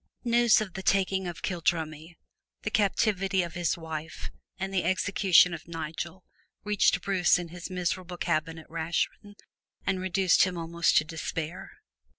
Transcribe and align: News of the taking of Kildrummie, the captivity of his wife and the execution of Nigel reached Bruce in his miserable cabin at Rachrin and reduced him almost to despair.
News 0.23 0.61
of 0.61 0.73
the 0.73 0.81
taking 0.81 1.27
of 1.27 1.43
Kildrummie, 1.43 2.15
the 2.63 2.71
captivity 2.71 3.43
of 3.43 3.53
his 3.53 3.77
wife 3.77 4.31
and 4.57 4.73
the 4.73 4.83
execution 4.83 5.53
of 5.53 5.67
Nigel 5.67 6.25
reached 6.63 7.03
Bruce 7.03 7.37
in 7.37 7.49
his 7.49 7.69
miserable 7.69 8.17
cabin 8.17 8.57
at 8.57 8.67
Rachrin 8.67 9.35
and 9.85 10.01
reduced 10.01 10.41
him 10.41 10.57
almost 10.57 10.97
to 10.97 11.03
despair. 11.03 11.73